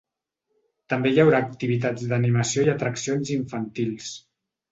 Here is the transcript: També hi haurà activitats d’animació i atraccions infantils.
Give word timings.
També 0.93 1.09
hi 1.15 1.19
haurà 1.23 1.41
activitats 1.47 2.07
d’animació 2.13 2.65
i 2.67 2.71
atraccions 2.75 3.35
infantils. 3.37 4.09